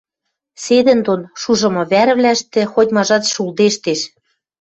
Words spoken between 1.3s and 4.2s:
шужымы вӓрвлӓштӹ хоть-мажат шулдештеш